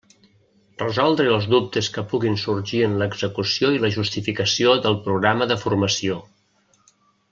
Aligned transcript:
Resoldre 0.83 1.27
els 1.33 1.45
dubtes 1.51 1.89
que 1.99 2.05
puguin 2.15 2.39
sorgir 2.45 2.81
en 2.89 2.97
l'execució 3.03 3.73
i 3.77 3.81
la 3.87 3.95
justificació 4.01 4.77
del 4.89 5.01
programa 5.09 5.53
de 5.55 5.63
formació. 5.67 6.23